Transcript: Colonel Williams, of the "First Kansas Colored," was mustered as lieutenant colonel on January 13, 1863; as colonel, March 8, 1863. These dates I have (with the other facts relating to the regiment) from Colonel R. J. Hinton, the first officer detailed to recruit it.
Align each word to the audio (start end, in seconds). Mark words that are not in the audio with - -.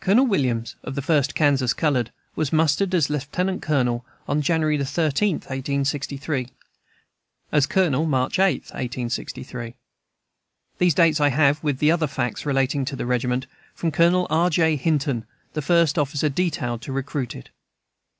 Colonel 0.00 0.26
Williams, 0.26 0.74
of 0.82 0.96
the 0.96 1.00
"First 1.00 1.36
Kansas 1.36 1.72
Colored," 1.72 2.10
was 2.34 2.52
mustered 2.52 2.92
as 2.92 3.08
lieutenant 3.08 3.62
colonel 3.62 4.04
on 4.26 4.42
January 4.42 4.76
13, 4.82 5.34
1863; 5.36 6.48
as 7.52 7.64
colonel, 7.66 8.04
March 8.04 8.40
8, 8.40 8.62
1863. 8.62 9.76
These 10.78 10.94
dates 10.94 11.20
I 11.20 11.28
have 11.28 11.62
(with 11.62 11.78
the 11.78 11.92
other 11.92 12.08
facts 12.08 12.44
relating 12.44 12.84
to 12.86 12.96
the 12.96 13.06
regiment) 13.06 13.46
from 13.76 13.92
Colonel 13.92 14.26
R. 14.28 14.50
J. 14.50 14.74
Hinton, 14.74 15.24
the 15.52 15.62
first 15.62 15.98
officer 16.00 16.28
detailed 16.28 16.82
to 16.82 16.90
recruit 16.92 17.36
it. 17.36 17.50